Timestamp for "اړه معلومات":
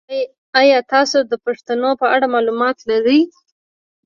2.15-2.77